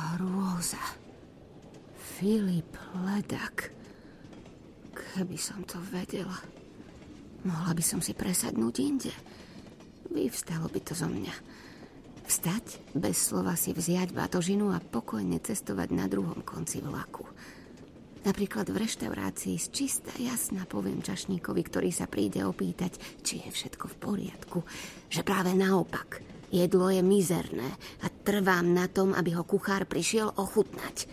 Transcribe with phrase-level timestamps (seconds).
[0.00, 0.80] Hrôza.
[2.16, 2.72] Filip
[3.04, 3.68] Ledak.
[4.96, 6.40] Keby som to vedela.
[7.44, 9.12] Mohla by som si presadnúť inde.
[10.08, 11.34] Vyvstalo by to zo mňa.
[12.24, 17.26] Vstať, bez slova si vziať batožinu a pokojne cestovať na druhom konci vlaku.
[18.20, 23.96] Napríklad v reštaurácii z čistá jasná poviem čašníkovi, ktorý sa príde opýtať, či je všetko
[23.96, 24.58] v poriadku,
[25.08, 27.70] že práve naopak, jedlo je mizerné
[28.02, 31.06] a trvám na tom, aby ho kuchár prišiel ochutnať.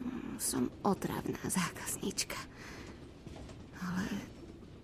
[0.00, 2.36] Mm, som otravná zákaznička.
[3.84, 4.04] Ale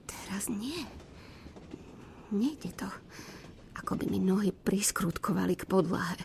[0.06, 0.84] teraz nie.
[2.32, 2.88] Nejde to.
[3.80, 6.20] Ako by mi nohy priskrutkovali k podlahe.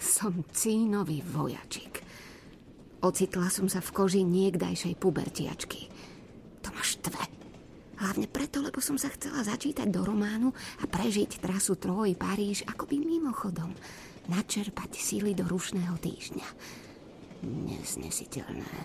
[0.00, 2.04] Som cínový vojačik.
[3.00, 5.88] Ocitla som sa v koži niekdajšej pubertiačky.
[6.60, 7.39] To ma štve.
[8.00, 10.50] Hlavne preto, lebo som sa chcela začítať do románu
[10.80, 13.76] a prežiť trasu Troj Paríž akoby mimochodom.
[14.32, 16.48] Načerpať síly do rušného týždňa.
[17.44, 18.76] Neznesiteľné.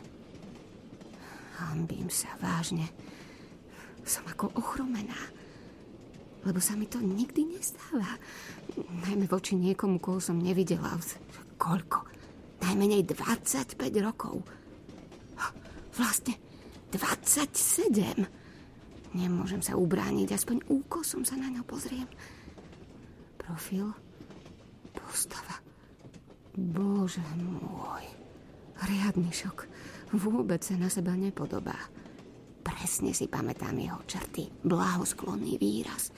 [1.64, 2.92] Hambím sa vážne.
[4.03, 5.18] Som ako ochromená.
[6.44, 8.20] Lebo sa mi to nikdy nestáva.
[9.08, 10.92] Najmä voči niekomu, koho som nevidela.
[11.56, 12.16] Koľko?
[12.66, 14.42] najmenej 25 rokov.
[15.95, 16.36] Vlastne
[16.92, 18.45] 27.
[19.16, 22.08] Nemôžem sa ubrániť, aspoň úkosom sa na ňo pozriem.
[23.40, 23.88] Profil,
[24.92, 25.64] postava.
[26.56, 28.04] Bože môj,
[28.84, 29.68] riadny šok.
[30.20, 31.80] Vôbec sa na seba nepodobá.
[32.60, 36.12] Presne si pamätám jeho črty, blahosklonný výraz.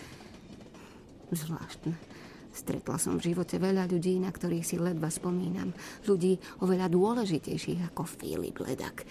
[1.29, 2.17] Zvláštne
[2.57, 5.69] Stretla som v živote veľa ľudí, na ktorých si ledva spomínam.
[6.09, 9.05] Ľudí oveľa dôležitejších ako Filip Ledak.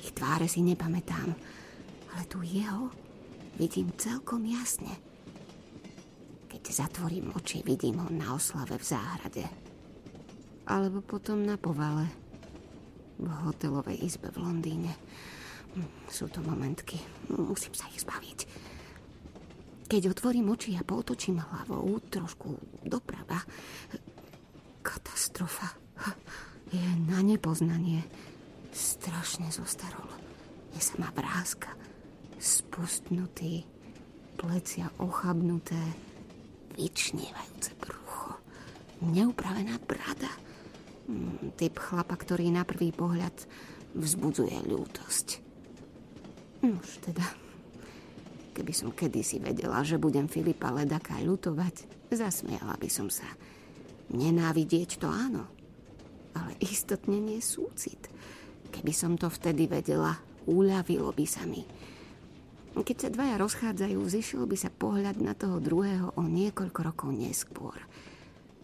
[0.00, 1.36] Ich tváre si nepamätám.
[2.14, 2.94] Ale tu jeho
[3.58, 4.94] vidím celkom jasne.
[6.46, 9.44] Keď zatvorím oči, vidím ho na oslave v záhrade.
[10.70, 12.06] Alebo potom na povale.
[13.18, 14.94] V hotelovej izbe v Londýne.
[16.06, 17.02] Sú to momentky.
[17.34, 18.38] Musím sa ich zbaviť.
[19.90, 22.54] Keď otvorím oči a potočím hlavou trošku
[22.86, 23.42] doprava,
[24.80, 25.74] katastrofa.
[26.70, 28.02] Je na nepoznanie.
[28.70, 30.08] Strašne zostarol.
[30.74, 31.70] Je sa ma vrázka.
[32.38, 33.64] Spustnutý,
[34.36, 35.78] plecia ochabnuté,
[36.74, 38.38] vyčnievajúce brucho,
[39.00, 40.30] neupravená brada.
[41.04, 43.34] Mm, typ chlapa, ktorý na prvý pohľad
[43.92, 45.28] vzbudzuje ľútosť.
[46.64, 47.44] Už teda
[48.54, 53.26] Keby som kedysi vedela, že budem Filipa Ledaka ľutovať, zasmiala by som sa.
[54.14, 55.50] Nenávidieť to áno,
[56.38, 57.98] ale istotne nie súcit.
[58.70, 61.66] Keby som to vtedy vedela, uľavilo by sa mi.
[62.74, 67.78] Keď sa dvaja rozchádzajú, zišiel by sa pohľad na toho druhého o niekoľko rokov neskôr.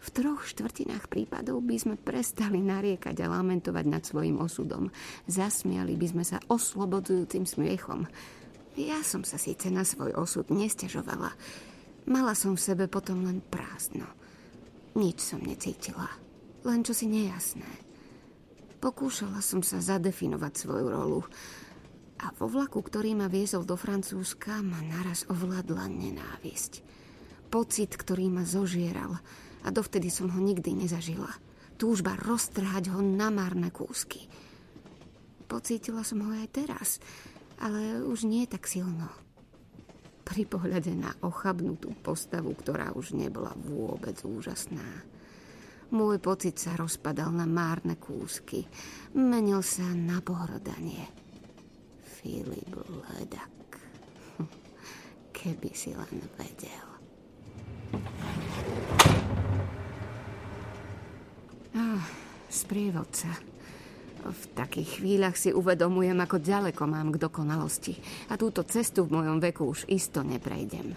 [0.00, 4.88] V troch štvrtinách prípadov by sme prestali nariekať a lamentovať nad svojim osudom.
[5.28, 8.08] Zasmiali by sme sa oslobodzujúcim smiechom.
[8.80, 11.30] Ja som sa síce na svoj osud nestiažovala.
[12.08, 14.08] Mala som v sebe potom len prázdno.
[14.96, 16.08] Nič som necítila.
[16.64, 17.68] Len čo si nejasné.
[18.80, 21.20] Pokúšala som sa zadefinovať svoju rolu.
[22.20, 26.84] A vo vlaku, ktorý ma viezol do Francúzska, ma naraz ovládla nenávisť.
[27.48, 29.16] Pocit, ktorý ma zožieral
[29.64, 31.32] a dovtedy som ho nikdy nezažila.
[31.80, 34.28] Túžba roztrhať ho na márne kúsky.
[35.48, 36.88] Pocítila som ho aj teraz–
[37.60, 39.08] ale už nie tak silno.
[40.24, 45.04] Pri pohľade na ochabnutú postavu, ktorá už nebola vôbec úžasná.
[45.90, 48.64] Môj pocit sa rozpadal na márne kúsky.
[49.18, 51.02] Menil sa na pohrdanie.
[52.20, 52.76] Filip
[53.08, 53.80] Ledak.
[55.36, 56.88] Keby si len vedel.
[61.72, 62.04] Ah,
[62.52, 63.32] sprievodca.
[64.20, 67.96] V takých chvíľach si uvedomujem, ako ďaleko mám k dokonalosti.
[68.28, 70.92] A túto cestu v mojom veku už isto neprejdem.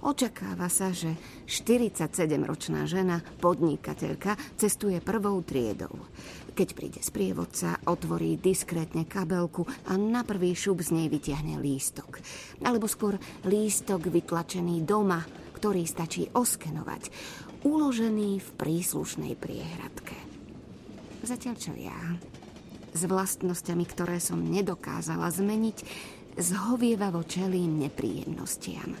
[0.00, 1.12] Očakáva sa, že
[1.44, 5.92] 47-ročná žena, podnikateľka, cestuje prvou triedou.
[6.56, 12.16] Keď príde sprievodca, otvorí diskrétne kabelku a na prvý šup z nej vytiahne lístok.
[12.64, 15.20] Alebo skôr lístok vytlačený doma,
[15.60, 17.12] ktorý stačí oskenovať,
[17.68, 20.16] uložený v príslušnej priehradke.
[21.20, 22.00] Zatiaľ čo ja
[22.96, 25.78] s vlastnosťami, ktoré som nedokázala zmeniť,
[26.40, 28.96] zhovievavo čelím nepríjemnostiam.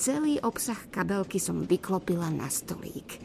[0.00, 3.20] Celý obsah kabelky som vyklopila na stolík.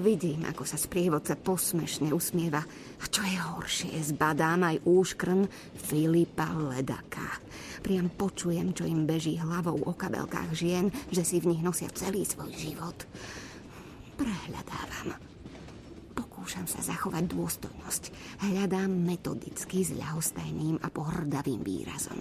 [0.00, 2.64] Vidím, ako sa sprievodca posmešne usmieva.
[2.96, 5.44] A čo je horšie, zbadám aj úškrn
[5.76, 7.44] Filipa Ledaka.
[7.84, 12.24] Priam počujem, čo im beží hlavou o kabelkách žien, že si v nich nosia celý
[12.24, 13.04] svoj život.
[14.16, 15.27] Prehľadávam
[16.48, 18.02] Pokúšam sa zachovať dôstojnosť.
[18.40, 22.16] Hľadám metodicky s ľahostajným a pohrdavým výrazom.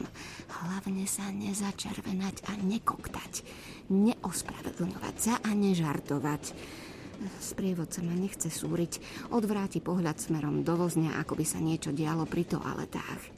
[0.52, 3.48] Hlavne sa nezačervenať a nekoktať.
[3.88, 6.44] Neospravedlňovať sa a nežartovať.
[7.40, 9.00] Sprievodca ma nechce súriť,
[9.32, 13.32] odvráti pohľad smerom do vozňa, ako by sa niečo dialo pri toaletách.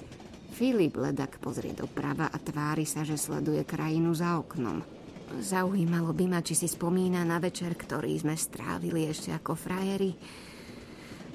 [0.58, 4.82] Filip Ledak pozrie doprava a tvári sa, že sleduje krajinu za oknom.
[5.38, 10.18] Zaujímalo by ma, či si spomína na večer, ktorý sme strávili ešte ako frajeri.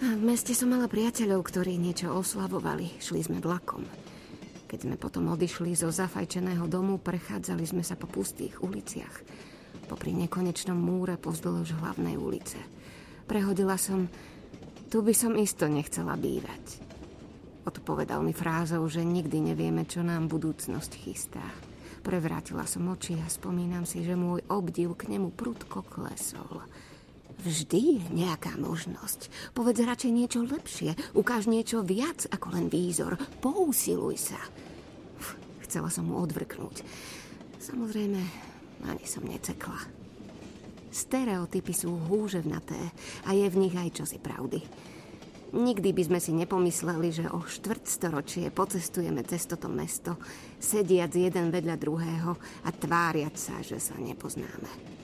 [0.04, 3.00] V meste som mala priateľov, ktorí niečo oslavovali.
[3.00, 3.88] Šli sme vlakom.
[4.68, 9.24] Keď sme potom odišli zo zafajčeného domu, prechádzali sme sa po pustých uliciach.
[9.88, 12.60] Popri nekonečnom múre povzdĺž hlavnej ulice.
[13.24, 14.12] Prehodila som,
[14.92, 16.84] tu by som isto nechcela bývať.
[17.64, 21.44] Odpovedal mi frázou, že nikdy nevieme, čo nám budúcnosť chystá.
[22.04, 26.60] Prevrátila som oči a spomínam si, že môj obdiv k nemu prudko klesol.
[27.42, 29.28] Vždy je nejaká možnosť.
[29.52, 30.94] Povedz radšej niečo lepšie.
[31.18, 33.18] Ukáž niečo viac ako len výzor.
[33.42, 34.40] Pousiluj sa.
[35.66, 36.86] Chcela som mu odvrknúť.
[37.58, 38.20] Samozrejme,
[38.86, 39.80] ani som necekla.
[40.94, 42.78] Stereotypy sú húževnaté
[43.26, 44.62] a je v nich aj čosi pravdy.
[45.54, 50.18] Nikdy by sme si nepomysleli, že o štvrtstoročie pocestujeme cez toto mesto,
[50.58, 52.34] sediac jeden vedľa druhého
[52.66, 55.03] a tváriať sa, že sa nepoznáme.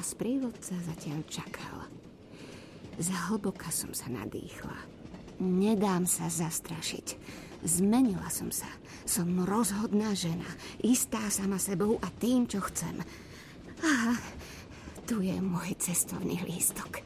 [0.00, 1.76] A sprievodca zatiaľ čakal.
[2.96, 4.72] Zhlboka som sa nadýchla.
[5.44, 7.20] Nedám sa zastrašiť.
[7.68, 8.64] Zmenila som sa.
[9.04, 10.48] Som rozhodná žena,
[10.80, 12.96] istá sama sebou a tým, čo chcem.
[13.84, 14.16] Aha,
[15.04, 17.04] tu je môj cestovný lístok.